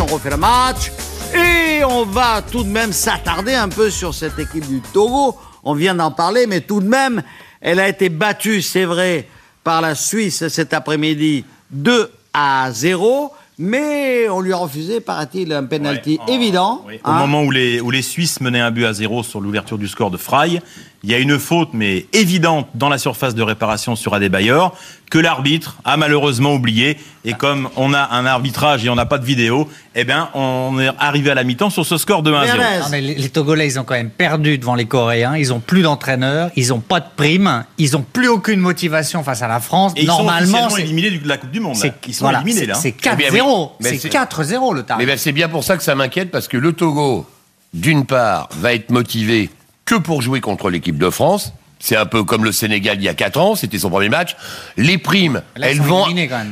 On 0.00 0.06
refait 0.06 0.30
le 0.30 0.36
match 0.36 0.92
et 1.34 1.84
on 1.84 2.04
va 2.04 2.42
tout 2.42 2.64
de 2.64 2.68
même 2.68 2.92
s'attarder 2.92 3.54
un 3.54 3.68
peu 3.68 3.90
sur 3.90 4.14
cette 4.14 4.38
équipe 4.38 4.66
du 4.66 4.80
Togo. 4.80 5.36
On 5.64 5.74
vient 5.74 5.94
d'en 5.94 6.10
parler, 6.10 6.46
mais 6.46 6.60
tout 6.60 6.80
de 6.80 6.88
même, 6.88 7.22
elle 7.60 7.80
a 7.80 7.88
été 7.88 8.08
battue, 8.08 8.62
c'est 8.62 8.84
vrai, 8.84 9.28
par 9.64 9.80
la 9.80 9.94
Suisse 9.94 10.48
cet 10.48 10.72
après-midi 10.72 11.44
2 11.70 12.10
à 12.32 12.70
0. 12.72 13.32
Mais 13.60 14.28
on 14.28 14.40
lui 14.40 14.52
a 14.52 14.56
refusé, 14.56 15.00
paraît-il, 15.00 15.52
un 15.52 15.64
penalty 15.64 16.20
évident. 16.28 16.84
Au 16.86 17.10
hein. 17.10 17.18
moment 17.18 17.42
où 17.42 17.50
les, 17.50 17.80
où 17.80 17.90
les 17.90 18.02
Suisses 18.02 18.40
menaient 18.40 18.60
un 18.60 18.70
but 18.70 18.84
à 18.84 18.92
0 18.92 19.24
sur 19.24 19.40
l'ouverture 19.40 19.78
du 19.78 19.88
score 19.88 20.12
de 20.12 20.16
Fry, 20.16 20.60
il 21.08 21.12
y 21.12 21.14
a 21.14 21.18
une 21.20 21.38
faute, 21.38 21.70
mais 21.72 22.04
évidente, 22.12 22.68
dans 22.74 22.90
la 22.90 22.98
surface 22.98 23.34
de 23.34 23.40
réparation 23.40 23.96
sur 23.96 24.12
Adebayor, 24.12 24.76
que 25.10 25.18
l'arbitre 25.18 25.78
a 25.86 25.96
malheureusement 25.96 26.52
oublié. 26.52 26.98
Et 27.24 27.32
comme 27.32 27.70
on 27.76 27.94
a 27.94 28.10
un 28.14 28.26
arbitrage 28.26 28.84
et 28.84 28.90
on 28.90 28.94
n'a 28.94 29.06
pas 29.06 29.16
de 29.16 29.24
vidéo, 29.24 29.70
eh 29.94 30.04
bien, 30.04 30.28
on 30.34 30.78
est 30.78 30.90
arrivé 30.98 31.30
à 31.30 31.34
la 31.34 31.44
mi-temps 31.44 31.70
sur 31.70 31.86
ce 31.86 31.96
score 31.96 32.22
de 32.22 32.30
1 32.30 32.44
0. 32.44 32.62
mais 32.90 33.00
les, 33.00 33.28
Togolais, 33.30 33.66
ils 33.66 33.80
ont 33.80 33.84
quand 33.84 33.94
même 33.94 34.10
perdu 34.10 34.58
devant 34.58 34.74
les 34.74 34.84
Coréens. 34.84 35.34
Ils 35.34 35.48
n'ont 35.48 35.60
plus 35.60 35.80
d'entraîneur, 35.80 36.50
ils 36.56 36.68
n'ont 36.68 36.80
pas 36.80 37.00
de 37.00 37.06
prime, 37.16 37.64
ils 37.78 37.92
n'ont 37.92 38.04
plus 38.12 38.28
aucune 38.28 38.60
motivation 38.60 39.24
face 39.24 39.40
à 39.40 39.48
la 39.48 39.60
France. 39.60 39.94
Et 39.96 40.04
Normalement, 40.04 40.66
ils 40.68 40.72
sont 40.72 40.76
éliminés 40.76 41.10
de 41.10 41.26
la 41.26 41.38
Coupe 41.38 41.52
du 41.52 41.60
Monde. 41.60 41.78
Ils 42.06 42.14
sont 42.14 42.30
éliminés 42.30 42.66
là. 42.66 42.74
C'est 42.74 42.90
4-0. 42.90 43.70
Eh 43.80 43.98
c'est 43.98 44.12
4-0 44.12 44.74
le 44.74 44.82
tarif. 44.82 45.00
Mais 45.00 45.10
ben, 45.10 45.16
c'est 45.18 45.32
bien 45.32 45.48
pour 45.48 45.64
ça 45.64 45.78
que 45.78 45.82
ça 45.82 45.94
m'inquiète 45.94 46.30
parce 46.30 46.48
que 46.48 46.58
le 46.58 46.74
Togo, 46.74 47.24
d'une 47.72 48.04
part, 48.04 48.50
va 48.60 48.74
être 48.74 48.90
motivé 48.90 49.48
que 49.88 49.94
pour 49.94 50.20
jouer 50.20 50.42
contre 50.42 50.68
l'équipe 50.68 50.98
de 50.98 51.08
France. 51.08 51.54
C'est 51.78 51.96
un 51.96 52.04
peu 52.06 52.22
comme 52.22 52.44
le 52.44 52.52
Sénégal 52.52 52.98
il 52.98 53.04
y 53.04 53.08
a 53.08 53.14
4 53.14 53.38
ans, 53.38 53.54
c'était 53.54 53.78
son 53.78 53.88
premier 53.88 54.08
match. 54.10 54.36
Les 54.76 54.98
primes, 54.98 55.42
elles 55.54 55.80
vont, 55.80 56.06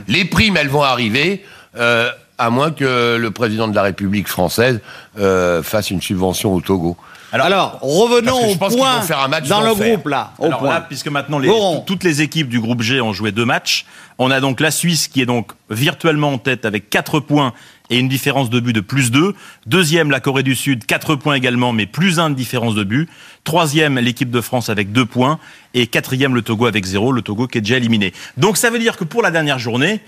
les 0.09 0.25
primes, 0.25 0.57
elles 0.57 0.69
vont 0.69 0.83
arriver. 0.83 1.45
Euh, 1.77 2.11
à 2.39 2.51
moins 2.51 2.71
que 2.71 3.17
le 3.17 3.31
président 3.31 3.67
de 3.67 3.75
la 3.75 3.83
République 3.83 4.29
française 4.29 4.81
euh, 5.19 5.63
fasse 5.63 5.91
une 5.91 6.03
subvention 6.03 6.55
au 6.55 6.61
Togo. 6.61 6.97
Alors, 7.33 7.79
revenons 7.83 8.53
au 8.53 8.57
point 8.57 9.03
faire 9.03 9.21
un 9.21 9.29
match 9.29 9.49
dans 9.49 9.61
le 9.61 9.75
groupe 9.75 10.09
là. 10.09 10.33
Au 10.39 10.51
point. 10.51 10.81
puisque 10.83 11.09
maintenant 11.09 11.41
toutes 11.87 12.05
les 12.05 12.23
équipes 12.23 12.49
du 12.49 12.61
groupe 12.61 12.83
G 12.83 13.01
ont 13.01 13.13
joué 13.13 13.33
deux 13.33 13.45
matchs, 13.45 13.85
on 14.19 14.31
a 14.31 14.41
donc 14.41 14.61
la 14.61 14.71
Suisse 14.71 15.09
qui 15.09 15.21
est 15.23 15.27
donc 15.27 15.53
virtuellement 15.71 16.33
en 16.33 16.39
tête 16.39 16.65
avec 16.65 16.89
4 16.89 17.21
points 17.21 17.53
et 17.91 17.99
une 17.99 18.09
différence 18.09 18.51
de 18.51 18.61
but 18.61 18.73
de 18.73 18.81
plus 18.81 19.11
2. 19.11 19.35
Deuxième, 19.67 20.11
la 20.11 20.21
Corée 20.21 20.43
du 20.43 20.55
Sud, 20.55 20.87
4 20.87 21.17
points 21.17 21.35
également, 21.35 21.73
mais 21.73 21.87
plus 21.87 22.19
1 22.19 22.31
de 22.31 22.35
différence 22.35 22.75
de 22.75 22.85
but. 22.85 23.09
Troisième, 23.45 23.99
l'équipe 23.99 24.31
de 24.31 24.41
France 24.41 24.69
avec 24.69 24.93
2 24.93 25.07
points. 25.07 25.39
Et 25.75 25.87
quatrième, 25.87 26.35
le 26.35 26.43
Togo 26.43 26.67
avec 26.67 26.85
0, 26.85 27.13
le 27.13 27.23
Togo 27.23 27.47
qui 27.47 27.59
est 27.59 27.61
déjà 27.61 27.77
éliminé. 27.77 28.13
Donc 28.37 28.57
ça 28.57 28.71
veut 28.71 28.79
dire 28.79 28.97
que 28.97 29.05
pour 29.05 29.23
la 29.23 29.31
dernière 29.31 29.59
journée, 29.59 30.01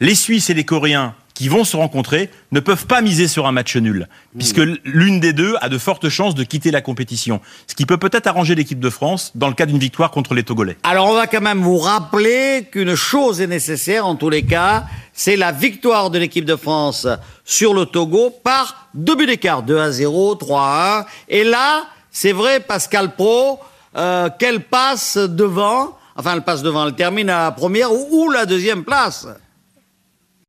les 0.00 0.14
Suisses 0.14 0.50
et 0.50 0.54
les 0.54 0.64
Coréens 0.64 1.14
qui 1.34 1.48
vont 1.48 1.64
se 1.64 1.76
rencontrer 1.76 2.30
ne 2.52 2.60
peuvent 2.60 2.86
pas 2.86 3.02
miser 3.02 3.26
sur 3.26 3.46
un 3.46 3.52
match 3.52 3.76
nul, 3.76 4.08
puisque 4.38 4.60
l'une 4.84 5.18
des 5.18 5.32
deux 5.32 5.56
a 5.60 5.68
de 5.68 5.78
fortes 5.78 6.08
chances 6.08 6.36
de 6.36 6.44
quitter 6.44 6.70
la 6.70 6.80
compétition. 6.80 7.40
Ce 7.66 7.74
qui 7.74 7.86
peut 7.86 7.98
peut-être 7.98 8.28
arranger 8.28 8.54
l'équipe 8.54 8.78
de 8.78 8.90
France 8.90 9.32
dans 9.34 9.48
le 9.48 9.54
cas 9.54 9.66
d'une 9.66 9.78
victoire 9.78 10.12
contre 10.12 10.34
les 10.34 10.44
Togolais. 10.44 10.76
Alors 10.84 11.08
on 11.08 11.14
va 11.14 11.26
quand 11.26 11.40
même 11.40 11.60
vous 11.60 11.78
rappeler 11.78 12.68
qu'une 12.70 12.94
chose 12.94 13.40
est 13.40 13.48
nécessaire 13.48 14.06
en 14.06 14.14
tous 14.14 14.30
les 14.30 14.44
cas, 14.44 14.84
c'est 15.12 15.36
la 15.36 15.50
victoire 15.50 16.10
de 16.10 16.18
l'équipe 16.18 16.44
de 16.44 16.56
France 16.56 17.08
sur 17.44 17.74
le 17.74 17.86
Togo 17.86 18.30
par 18.30 18.88
deux 18.94 19.16
buts 19.16 19.26
d'écart, 19.26 19.64
2 19.64 19.78
à 19.78 19.90
0, 19.90 20.36
3 20.36 20.62
à 20.62 21.00
1. 21.00 21.04
Et 21.28 21.44
là, 21.44 21.84
c'est 22.12 22.32
vrai, 22.32 22.60
Pascal 22.60 23.14
Pro, 23.16 23.58
euh, 23.96 24.30
qu'elle 24.38 24.60
passe 24.60 25.16
devant, 25.16 25.98
enfin 26.16 26.34
elle 26.34 26.42
passe 26.42 26.62
devant, 26.62 26.86
elle 26.86 26.94
termine 26.94 27.28
à 27.28 27.44
la 27.44 27.50
première 27.50 27.92
ou 27.92 28.30
la 28.30 28.46
deuxième 28.46 28.84
place. 28.84 29.26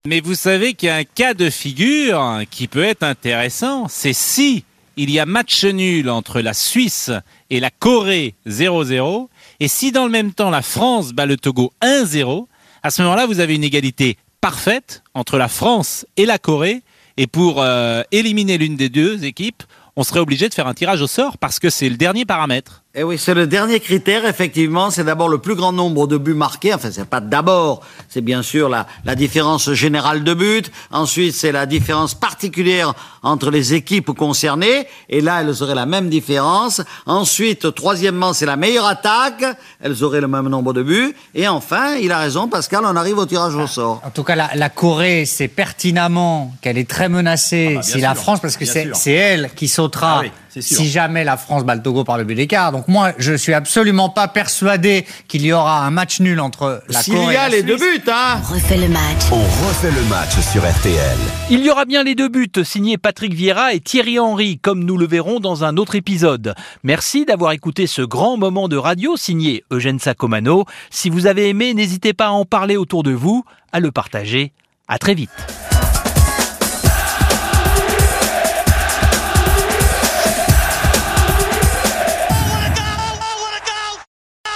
Mais 0.08 0.20
vous 0.20 0.36
savez 0.36 0.76
qu'il 0.76 0.88
y 0.88 0.92
a 0.92 0.98
un 0.98 1.04
cas 1.04 1.34
de 1.34 1.50
figure 1.50 2.42
qui 2.52 2.68
peut 2.68 2.84
être 2.84 3.02
intéressant, 3.02 3.88
c'est 3.88 4.14
si 4.14 4.64
il 4.98 5.10
y 5.10 5.20
a 5.20 5.26
match 5.26 5.66
nul 5.66 6.12
entre 6.12 6.42
la 6.42 6.54
Suisse 6.54 7.10
et 7.50 7.60
la 7.60 7.72
Corée 7.72 8.36
0-0, 8.46 9.28
et 9.60 9.68
si 9.68 9.92
dans 9.92 10.06
le 10.06 10.12
même 10.12 10.32
temps 10.32 10.52
la 10.52 10.62
France 10.62 11.12
bat 11.12 11.26
le 11.26 11.38
Togo 11.38 11.74
1-0, 11.82 12.46
à 12.84 12.92
ce 12.92 13.02
moment-là, 13.02 13.26
vous 13.26 13.40
avez 13.40 13.56
une 13.56 13.64
égalité 13.64 14.18
parfaite 14.42 15.02
entre 15.16 15.40
la 15.40 15.48
France 15.48 16.06
et 16.18 16.28
la 16.28 16.38
Corée, 16.38 16.84
et 17.18 17.26
pour 17.26 17.64
euh, 17.64 18.04
éliminer 18.12 18.60
l'une 18.60 18.76
des 18.76 18.90
deux 18.90 19.26
équipes, 19.26 19.64
on 19.96 20.04
serait 20.04 20.20
obligé 20.20 20.48
de 20.50 20.54
faire 20.54 20.68
un 20.68 20.76
tirage 20.76 21.02
au 21.02 21.08
sort 21.08 21.40
parce 21.40 21.58
que 21.58 21.72
c'est 21.72 21.90
le 21.90 21.98
dernier 21.98 22.26
paramètre. 22.26 22.84
Et 22.98 23.00
eh 23.00 23.04
oui, 23.04 23.18
c'est 23.18 23.34
le 23.34 23.46
dernier 23.46 23.82
critère, 23.82 24.26
effectivement. 24.26 24.90
C'est 24.90 25.04
d'abord 25.04 25.28
le 25.28 25.40
plus 25.40 25.56
grand 25.56 25.74
nombre 25.74 26.08
de 26.08 26.16
buts 26.16 26.34
marqués. 26.34 26.74
Enfin, 26.74 26.92
c'est 26.94 27.04
pas 27.04 27.20
d'abord. 27.20 27.82
C'est 28.08 28.22
bien 28.22 28.42
sûr 28.42 28.70
la, 28.70 28.88
la 29.04 29.16
différence 29.16 29.74
générale 29.74 30.24
de 30.24 30.34
buts. 30.34 30.64
Ensuite, 30.92 31.36
c'est 31.36 31.52
la 31.52 31.66
différence 31.66 32.16
particulière 32.16 32.94
entre 33.22 33.52
les 33.52 33.74
équipes 33.74 34.12
concernées. 34.12 34.88
Et 35.10 35.20
là, 35.20 35.42
elles 35.42 35.62
auraient 35.62 35.76
la 35.76 35.86
même 35.86 36.08
différence. 36.08 36.82
Ensuite, 37.06 37.76
troisièmement, 37.76 38.32
c'est 38.32 38.46
la 38.46 38.56
meilleure 38.56 38.86
attaque. 38.86 39.44
Elles 39.82 40.02
auraient 40.02 40.22
le 40.22 40.30
même 40.30 40.48
nombre 40.48 40.72
de 40.72 40.82
buts. 40.82 41.14
Et 41.34 41.50
enfin, 41.50 41.96
il 41.96 42.14
a 42.14 42.20
raison, 42.20 42.48
Pascal, 42.48 42.86
on 42.86 42.96
arrive 42.96 43.18
au 43.18 43.26
tirage 43.26 43.56
au 43.56 43.68
sort. 43.68 44.02
En 44.06 44.10
tout 44.10 44.24
cas, 44.24 44.38
la, 44.38 44.52
la 44.56 44.70
Corée 44.70 45.26
sait 45.26 45.50
pertinemment 45.50 46.54
qu'elle 46.62 46.78
est 46.78 46.90
très 46.90 47.10
menacée 47.10 47.72
ah 47.72 47.76
bah, 47.76 47.84
si 47.84 48.00
la 48.00 48.16
France, 48.16 48.40
parce 48.40 48.56
que 48.56 48.64
c'est 48.64 49.12
elle 49.12 49.50
qui 49.54 49.68
sautera. 49.68 50.22
Ah 50.24 50.30
si 50.62 50.90
jamais 50.90 51.24
la 51.24 51.38
France 51.38 51.64
bat 51.64 51.76
le 51.76 51.82
Togo 51.82 52.04
par 52.04 52.18
le 52.18 52.24
but 52.24 52.36
d'écart. 52.36 52.72
Donc 52.72 52.88
moi, 52.88 53.12
je 53.18 53.34
suis 53.34 53.54
absolument 53.54 54.10
pas 54.10 54.28
persuadé 54.28 55.06
qu'il 55.28 55.46
y 55.46 55.54
aura 55.54 55.86
un 55.86 55.92
match 55.92 56.20
nul 56.20 56.40
entre 56.40 56.82
la 56.90 57.04
Corée 57.04 57.18
et 57.20 57.26
la 57.28 57.34
y 57.34 57.38
a 57.38 57.50
les 57.50 57.64
deux 57.64 57.78
buts, 57.78 58.02
hein 58.08 58.40
On 58.50 58.54
refait 58.54 58.78
le 58.78 58.88
match. 58.88 59.32
On 59.32 59.68
refait 59.68 59.92
le 59.92 60.04
match 60.10 60.40
sur 60.52 60.62
RTL. 60.62 61.18
Il 61.50 61.66
y 61.66 61.70
aura 61.70 61.86
bien 61.86 62.04
les 62.04 62.16
deux 62.16 62.30
buts 62.30 62.52
signés 62.64 62.98
Patrick 62.98 63.34
Vieira 63.34 63.74
et 63.74 63.80
Thierry 63.80 64.20
Henry, 64.20 64.60
comme 64.60 64.84
nous 64.84 64.98
le 64.98 65.08
verrons 65.08 65.40
dans 65.40 65.64
un 65.64 65.78
autre 65.78 65.96
épisode. 65.96 66.56
Merci 66.84 67.26
d'avoir 67.26 67.52
écouté 67.52 67.88
ce 67.88 68.02
grand 68.02 68.38
moment 68.38 68.68
de 68.68 68.78
radio 68.78 69.18
signé 69.18 69.64
Eugène 69.72 70.00
Sacomano. 70.00 70.66
Si 70.90 71.10
vous 71.10 71.28
avez 71.28 71.50
aimé, 71.50 71.74
n'hésitez 71.74 72.14
pas 72.14 72.28
à 72.28 72.32
en 72.32 72.46
parler 72.46 72.78
autour 72.78 73.04
de 73.04 73.12
vous, 73.12 73.44
à 73.72 73.80
le 73.80 73.92
partager. 73.92 74.54
À 74.88 75.00
très 75.00 75.16
vite. 75.16 75.75